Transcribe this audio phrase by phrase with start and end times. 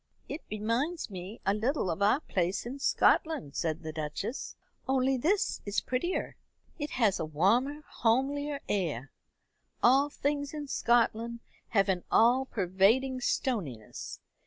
[0.27, 4.55] "It reminds me a little of our place in Scotland," said the Duchess,
[4.87, 6.37] "only this is prettier.
[6.79, 9.11] It has a warmer homelier air.
[9.83, 14.19] All things in Scotland have an all pervading stoniness.